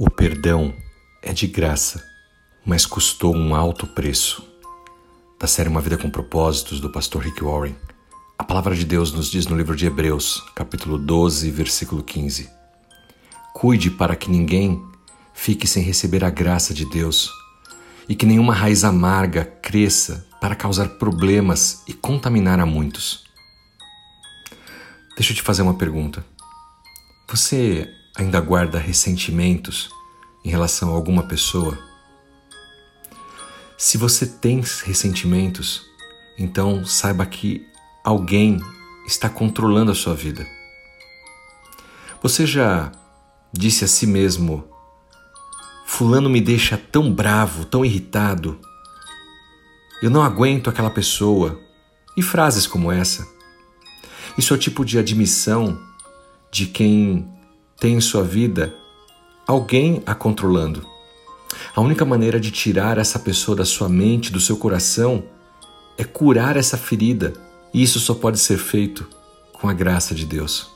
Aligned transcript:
O 0.00 0.08
perdão 0.08 0.72
é 1.20 1.32
de 1.32 1.48
graça, 1.48 2.08
mas 2.64 2.86
custou 2.86 3.34
um 3.34 3.52
alto 3.52 3.84
preço. 3.84 4.48
Da 5.40 5.48
série 5.48 5.68
Uma 5.68 5.80
Vida 5.80 5.98
com 5.98 6.08
Propósitos, 6.08 6.78
do 6.78 6.88
pastor 6.88 7.24
Rick 7.24 7.42
Warren, 7.42 7.74
a 8.38 8.44
palavra 8.44 8.76
de 8.76 8.84
Deus 8.84 9.10
nos 9.10 9.28
diz 9.28 9.48
no 9.48 9.56
livro 9.56 9.74
de 9.74 9.86
Hebreus, 9.86 10.40
capítulo 10.54 10.98
12, 10.98 11.50
versículo 11.50 12.04
15: 12.04 12.48
Cuide 13.52 13.90
para 13.90 14.14
que 14.14 14.30
ninguém 14.30 14.80
fique 15.34 15.66
sem 15.66 15.82
receber 15.82 16.22
a 16.22 16.30
graça 16.30 16.72
de 16.72 16.84
Deus 16.84 17.32
e 18.08 18.14
que 18.14 18.24
nenhuma 18.24 18.54
raiz 18.54 18.84
amarga 18.84 19.44
cresça 19.44 20.24
para 20.40 20.54
causar 20.54 20.90
problemas 20.90 21.82
e 21.88 21.92
contaminar 21.92 22.60
a 22.60 22.66
muitos. 22.66 23.24
Deixa 25.16 25.32
eu 25.32 25.36
te 25.36 25.42
fazer 25.42 25.62
uma 25.62 25.74
pergunta. 25.74 26.24
Você 27.28 27.97
ainda 28.18 28.40
guarda 28.40 28.78
ressentimentos 28.78 29.88
em 30.44 30.50
relação 30.50 30.90
a 30.90 30.94
alguma 30.94 31.22
pessoa? 31.22 31.78
Se 33.76 33.96
você 33.96 34.26
tem 34.26 34.60
ressentimentos, 34.84 35.86
então 36.36 36.84
saiba 36.84 37.24
que 37.24 37.64
alguém 38.04 38.60
está 39.06 39.28
controlando 39.28 39.92
a 39.92 39.94
sua 39.94 40.14
vida. 40.14 40.44
Você 42.20 42.44
já 42.44 42.90
disse 43.52 43.84
a 43.84 43.88
si 43.88 44.04
mesmo: 44.04 44.68
Fulano 45.86 46.28
me 46.28 46.40
deixa 46.40 46.76
tão 46.76 47.12
bravo, 47.12 47.64
tão 47.64 47.84
irritado. 47.84 48.60
Eu 50.02 50.10
não 50.10 50.22
aguento 50.22 50.68
aquela 50.68 50.90
pessoa. 50.90 51.60
E 52.16 52.22
frases 52.22 52.66
como 52.66 52.90
essa. 52.90 53.24
Isso 54.36 54.52
é 54.52 54.56
o 54.56 54.60
tipo 54.60 54.84
de 54.84 54.98
admissão 54.98 55.80
de 56.50 56.66
quem 56.66 57.37
tem 57.80 57.94
em 57.94 58.00
sua 58.00 58.22
vida 58.22 58.74
alguém 59.46 60.02
a 60.04 60.14
controlando. 60.14 60.86
A 61.74 61.80
única 61.80 62.04
maneira 62.04 62.38
de 62.40 62.50
tirar 62.50 62.98
essa 62.98 63.18
pessoa 63.18 63.56
da 63.56 63.64
sua 63.64 63.88
mente, 63.88 64.32
do 64.32 64.40
seu 64.40 64.56
coração, 64.56 65.24
é 65.96 66.04
curar 66.04 66.56
essa 66.56 66.76
ferida, 66.76 67.32
e 67.72 67.82
isso 67.82 67.98
só 67.98 68.14
pode 68.14 68.38
ser 68.38 68.58
feito 68.58 69.08
com 69.52 69.68
a 69.68 69.72
graça 69.72 70.14
de 70.14 70.26
Deus. 70.26 70.70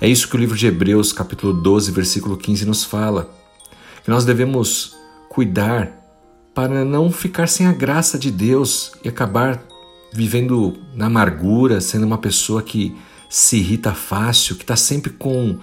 É 0.00 0.08
isso 0.08 0.28
que 0.28 0.36
o 0.36 0.38
livro 0.38 0.56
de 0.56 0.66
Hebreus, 0.66 1.12
capítulo 1.12 1.52
12, 1.52 1.92
versículo 1.92 2.36
15 2.36 2.66
nos 2.66 2.84
fala, 2.84 3.30
que 4.02 4.10
nós 4.10 4.24
devemos 4.24 4.96
cuidar 5.28 5.92
para 6.54 6.84
não 6.84 7.10
ficar 7.10 7.48
sem 7.48 7.66
a 7.66 7.72
graça 7.72 8.18
de 8.18 8.30
Deus 8.30 8.92
e 9.02 9.08
acabar 9.08 9.62
vivendo 10.12 10.76
na 10.94 11.06
amargura, 11.06 11.80
sendo 11.80 12.06
uma 12.06 12.18
pessoa 12.18 12.62
que 12.62 12.96
se 13.34 13.56
irrita 13.56 13.92
fácil, 13.92 14.54
que 14.54 14.62
está 14.62 14.76
sempre 14.76 15.10
com 15.10 15.58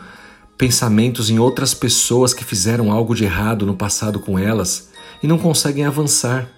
pensamentos 0.57 1.29
em 1.29 1.39
outras 1.39 1.73
pessoas 1.73 2.33
que 2.33 2.43
fizeram 2.43 2.91
algo 2.91 3.15
de 3.15 3.23
errado 3.23 3.65
no 3.65 3.77
passado 3.77 4.19
com 4.19 4.37
elas 4.37 4.89
e 5.23 5.27
não 5.27 5.37
conseguem 5.37 5.85
avançar. 5.85 6.49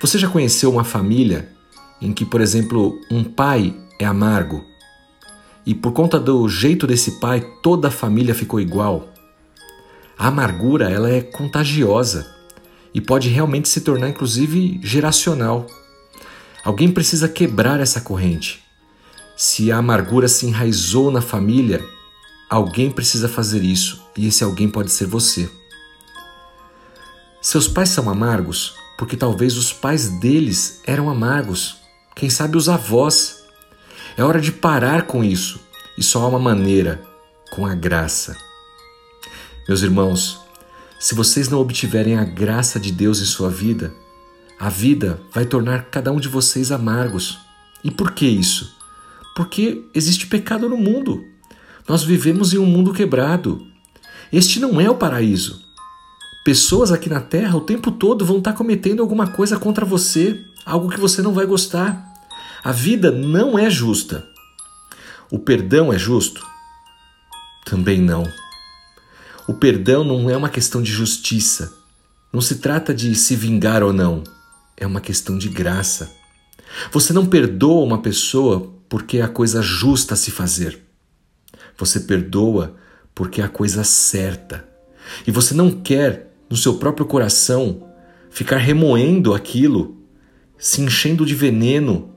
Você 0.00 0.16
já 0.16 0.30
conheceu 0.30 0.70
uma 0.70 0.82
família 0.82 1.50
em 2.00 2.10
que, 2.10 2.24
por 2.24 2.40
exemplo, 2.40 2.98
um 3.10 3.22
pai 3.22 3.76
é 4.00 4.06
amargo 4.06 4.64
e 5.66 5.74
por 5.74 5.92
conta 5.92 6.18
do 6.18 6.48
jeito 6.48 6.86
desse 6.86 7.20
pai 7.20 7.46
toda 7.62 7.88
a 7.88 7.90
família 7.90 8.34
ficou 8.34 8.58
igual? 8.58 9.12
A 10.16 10.28
amargura 10.28 10.88
ela 10.88 11.10
é 11.10 11.20
contagiosa 11.20 12.34
e 12.94 13.00
pode 13.02 13.28
realmente 13.28 13.68
se 13.68 13.82
tornar 13.82 14.08
inclusive 14.08 14.80
geracional. 14.82 15.66
Alguém 16.64 16.90
precisa 16.90 17.28
quebrar 17.28 17.78
essa 17.78 18.00
corrente. 18.00 18.66
Se 19.40 19.70
a 19.70 19.76
amargura 19.76 20.26
se 20.26 20.46
enraizou 20.46 21.12
na 21.12 21.20
família, 21.20 21.88
alguém 22.50 22.90
precisa 22.90 23.28
fazer 23.28 23.62
isso 23.62 24.02
e 24.16 24.26
esse 24.26 24.42
alguém 24.42 24.68
pode 24.68 24.90
ser 24.90 25.06
você. 25.06 25.48
Seus 27.40 27.68
pais 27.68 27.90
são 27.90 28.10
amargos 28.10 28.74
porque 28.98 29.16
talvez 29.16 29.56
os 29.56 29.72
pais 29.72 30.08
deles 30.18 30.80
eram 30.84 31.08
amargos, 31.08 31.76
quem 32.16 32.28
sabe 32.28 32.56
os 32.56 32.68
avós. 32.68 33.44
É 34.16 34.24
hora 34.24 34.40
de 34.40 34.50
parar 34.50 35.02
com 35.02 35.22
isso 35.22 35.60
e 35.96 36.02
só 36.02 36.24
há 36.24 36.26
uma 36.26 36.40
maneira 36.40 37.00
com 37.52 37.64
a 37.64 37.76
graça. 37.76 38.36
Meus 39.68 39.82
irmãos, 39.82 40.40
se 40.98 41.14
vocês 41.14 41.48
não 41.48 41.60
obtiverem 41.60 42.18
a 42.18 42.24
graça 42.24 42.80
de 42.80 42.90
Deus 42.90 43.20
em 43.20 43.24
sua 43.24 43.50
vida, 43.50 43.94
a 44.58 44.68
vida 44.68 45.22
vai 45.32 45.46
tornar 45.46 45.84
cada 45.92 46.10
um 46.10 46.18
de 46.18 46.26
vocês 46.26 46.72
amargos. 46.72 47.38
E 47.84 47.90
por 47.92 48.10
que 48.10 48.26
isso? 48.26 48.76
Porque 49.38 49.84
existe 49.94 50.26
pecado 50.26 50.68
no 50.68 50.76
mundo. 50.76 51.24
Nós 51.88 52.02
vivemos 52.02 52.52
em 52.52 52.58
um 52.58 52.66
mundo 52.66 52.92
quebrado. 52.92 53.64
Este 54.32 54.58
não 54.58 54.80
é 54.80 54.90
o 54.90 54.96
paraíso. 54.96 55.62
Pessoas 56.44 56.90
aqui 56.90 57.08
na 57.08 57.20
Terra 57.20 57.56
o 57.56 57.60
tempo 57.60 57.92
todo 57.92 58.26
vão 58.26 58.38
estar 58.38 58.52
cometendo 58.54 59.00
alguma 59.00 59.28
coisa 59.28 59.56
contra 59.56 59.84
você, 59.84 60.44
algo 60.66 60.88
que 60.90 60.98
você 60.98 61.22
não 61.22 61.32
vai 61.32 61.46
gostar. 61.46 62.04
A 62.64 62.72
vida 62.72 63.12
não 63.12 63.56
é 63.56 63.70
justa. 63.70 64.26
O 65.30 65.38
perdão 65.38 65.92
é 65.92 65.98
justo? 66.00 66.44
Também 67.64 68.00
não. 68.00 68.24
O 69.46 69.54
perdão 69.54 70.02
não 70.02 70.28
é 70.28 70.36
uma 70.36 70.48
questão 70.48 70.82
de 70.82 70.90
justiça. 70.90 71.78
Não 72.32 72.40
se 72.40 72.56
trata 72.56 72.92
de 72.92 73.14
se 73.14 73.36
vingar 73.36 73.84
ou 73.84 73.92
não. 73.92 74.24
É 74.76 74.84
uma 74.84 75.00
questão 75.00 75.38
de 75.38 75.48
graça. 75.48 76.12
Você 76.90 77.12
não 77.12 77.24
perdoa 77.24 77.84
uma 77.84 78.02
pessoa 78.02 78.76
porque 78.88 79.18
é 79.18 79.22
a 79.22 79.28
coisa 79.28 79.60
justa 79.62 80.14
a 80.14 80.16
se 80.16 80.30
fazer. 80.30 80.80
Você 81.76 82.00
perdoa 82.00 82.76
porque 83.14 83.40
é 83.40 83.44
a 83.44 83.48
coisa 83.48 83.84
certa. 83.84 84.68
E 85.26 85.30
você 85.30 85.54
não 85.54 85.70
quer, 85.70 86.34
no 86.48 86.56
seu 86.56 86.74
próprio 86.74 87.06
coração, 87.06 87.88
ficar 88.30 88.58
remoendo 88.58 89.34
aquilo, 89.34 89.96
se 90.56 90.80
enchendo 90.80 91.24
de 91.24 91.34
veneno. 91.34 92.14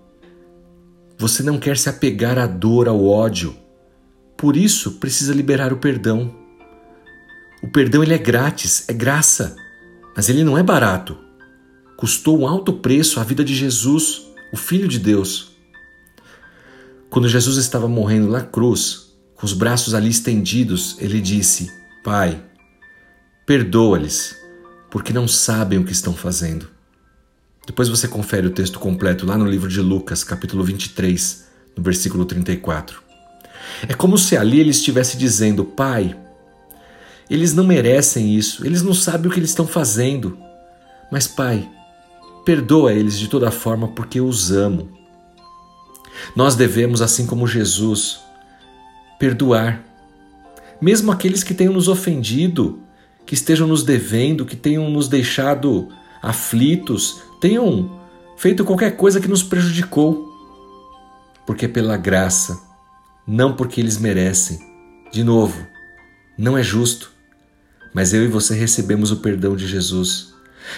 Você 1.18 1.44
não 1.44 1.60
quer 1.60 1.78
se 1.78 1.90
apegar 1.90 2.38
à 2.38 2.48
dor, 2.48 2.88
ao 2.88 3.06
ódio. 3.06 3.56
Por 4.38 4.58
isso, 4.58 4.94
precisa 4.94 5.34
liberar 5.34 5.72
o 5.72 5.78
perdão. 5.78 6.36
O 7.62 7.68
perdão 7.68 8.04
ele 8.04 8.14
é 8.14 8.18
grátis, 8.18 8.90
é 8.90 8.94
graça, 8.94 9.56
mas 10.16 10.30
ele 10.30 10.44
não 10.44 10.58
é 10.58 10.64
barato. 10.64 11.18
Custou 11.96 12.40
um 12.40 12.48
alto 12.48 12.74
preço 12.74 13.20
a 13.20 13.24
vida 13.24 13.44
de 13.44 13.54
Jesus, 13.54 14.24
o 14.52 14.58
Filho 14.58 14.88
de 14.88 14.98
Deus. 14.98 15.52
Quando 17.12 17.28
Jesus 17.28 17.58
estava 17.58 17.90
morrendo 17.90 18.30
na 18.30 18.40
cruz, 18.40 19.12
com 19.36 19.46
os 19.46 19.52
braços 19.52 19.94
ali 19.94 20.10
estendidos, 20.10 20.96
ele 20.98 21.20
disse: 21.20 21.70
Pai, 22.06 22.42
perdoa-lhes, 23.46 24.34
porque 24.90 25.12
não 25.12 25.28
sabem 25.28 25.78
o 25.78 25.84
que 25.84 25.92
estão 25.92 26.14
fazendo. 26.14 26.70
Depois 27.68 27.90
você 27.90 28.08
confere 28.08 28.48
o 28.48 28.52
texto 28.52 28.80
completo 28.80 29.26
lá 29.26 29.38
no 29.38 29.46
livro 29.46 29.68
de 29.68 29.82
Lucas, 29.82 30.24
capítulo 30.24 30.64
23, 30.64 31.48
no 31.76 31.84
versículo 31.84 32.24
34. 32.24 33.04
É 33.90 33.94
como 33.94 34.18
se 34.18 34.38
ali 34.38 34.62
ele 34.62 34.70
estivesse 34.70 35.18
dizendo: 35.18 35.66
Pai, 35.66 36.18
eles 37.30 37.54
não 37.54 37.66
merecem 37.66 38.34
isso, 38.38 38.66
eles 38.66 38.82
não 38.82 38.94
sabem 38.94 39.30
o 39.30 39.34
que 39.34 39.40
eles 39.40 39.50
estão 39.50 39.68
fazendo. 39.68 40.38
Mas, 41.12 41.28
Pai, 41.28 41.70
perdoa 42.46 42.94
eles 42.94 43.20
de 43.20 43.28
toda 43.28 43.52
forma 43.52 43.90
porque 43.90 44.22
eu 44.22 44.28
os 44.28 44.50
amo. 44.50 45.01
Nós 46.36 46.56
devemos, 46.56 47.02
assim 47.02 47.26
como 47.26 47.48
Jesus, 47.48 48.20
perdoar. 49.20 49.84
Mesmo 50.82 51.12
aqueles 51.12 51.44
que 51.44 51.54
tenham 51.54 51.74
nos 51.74 51.88
ofendido, 51.88 52.80
que 53.26 53.34
estejam 53.34 53.68
nos 53.68 53.84
devendo, 53.84 54.46
que 54.46 54.56
tenham 54.56 54.90
nos 54.90 55.08
deixado 55.08 55.90
aflitos, 56.22 57.22
tenham 57.40 58.00
feito 58.38 58.66
qualquer 58.66 58.96
coisa 58.96 59.20
que 59.20 59.28
nos 59.28 59.44
prejudicou. 59.44 60.30
Porque 61.46 61.66
é 61.66 61.68
pela 61.68 61.98
graça, 61.98 62.60
não 63.28 63.54
porque 63.54 63.82
eles 63.82 63.98
merecem. 63.98 64.60
De 65.12 65.24
novo, 65.24 65.66
não 66.38 66.58
é 66.58 66.64
justo. 66.64 67.12
Mas 67.94 68.14
eu 68.14 68.24
e 68.24 68.28
você 68.28 68.56
recebemos 68.56 69.12
o 69.12 69.18
perdão 69.18 69.56
de 69.56 69.68
Jesus 69.68 70.34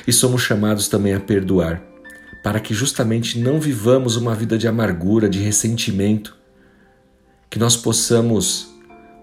e 0.07 0.11
somos 0.11 0.41
chamados 0.41 0.87
também 0.87 1.13
a 1.13 1.19
perdoar 1.19 1.92
para 2.43 2.59
que 2.59 2.73
justamente 2.73 3.39
não 3.39 3.57
vivamos 3.57 4.17
uma 4.17 4.35
vida 4.35 4.57
de 4.57 4.67
amargura, 4.67 5.29
de 5.29 5.39
ressentimento, 5.39 6.35
que 7.49 7.57
nós 7.57 7.77
possamos 7.77 8.67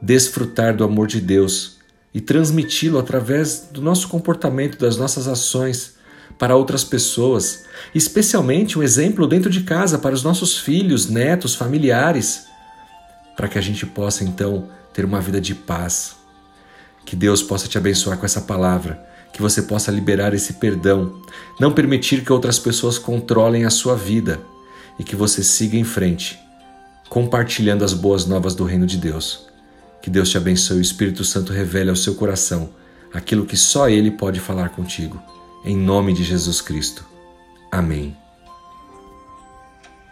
desfrutar 0.00 0.75
do 0.75 0.82
amor 0.82 1.06
de 1.06 1.20
Deus 1.20 1.76
e 2.14 2.20
transmiti-lo 2.20 2.99
através 2.99 3.69
do 3.70 3.82
nosso 3.82 4.08
comportamento, 4.08 4.78
das 4.78 4.96
nossas 4.96 5.28
ações 5.28 5.96
para 6.38 6.56
outras 6.56 6.82
pessoas, 6.82 7.64
especialmente 7.94 8.78
um 8.78 8.82
exemplo 8.82 9.26
dentro 9.26 9.50
de 9.50 9.61
casa 9.64 9.99
para 9.99 10.14
os 10.14 10.23
nossos 10.23 10.56
filhos, 10.56 11.06
netos, 11.06 11.55
familiares, 11.55 12.46
para 13.37 13.49
que 13.49 13.58
a 13.58 13.61
gente 13.61 13.84
possa 13.84 14.25
então 14.25 14.70
ter 14.94 15.05
uma 15.05 15.20
vida 15.20 15.40
de 15.40 15.55
paz. 15.55 16.16
Que 17.05 17.14
Deus 17.14 17.43
possa 17.43 17.69
te 17.69 17.76
abençoar 17.76 18.16
com 18.16 18.25
essa 18.25 18.40
palavra 18.40 19.09
que 19.32 19.40
você 19.40 19.62
possa 19.62 19.90
liberar 19.90 20.34
esse 20.34 20.54
perdão, 20.54 21.20
não 21.58 21.72
permitir 21.72 22.24
que 22.24 22.32
outras 22.32 22.58
pessoas 22.58 22.98
controlem 22.98 23.64
a 23.64 23.70
sua 23.70 23.94
vida 23.96 24.40
e 24.98 25.04
que 25.04 25.16
você 25.16 25.42
siga 25.42 25.76
em 25.76 25.84
frente, 25.84 26.38
compartilhando 27.08 27.84
as 27.84 27.94
boas 27.94 28.26
novas 28.26 28.54
do 28.54 28.64
Reino 28.64 28.86
de 28.86 28.96
Deus. 28.96 29.46
Que 30.02 30.10
Deus 30.10 30.30
te 30.30 30.36
abençoe 30.36 30.76
e 30.76 30.80
o 30.80 30.82
Espírito 30.82 31.24
Santo 31.24 31.52
revele 31.52 31.90
ao 31.90 31.96
seu 31.96 32.14
coração 32.14 32.70
aquilo 33.12 33.46
que 33.46 33.56
só 33.56 33.88
Ele 33.88 34.10
pode 34.10 34.40
falar 34.40 34.70
contigo. 34.70 35.20
Em 35.64 35.76
nome 35.76 36.12
de 36.12 36.24
Jesus 36.24 36.60
Cristo. 36.60 37.04
Amém. 37.70 38.19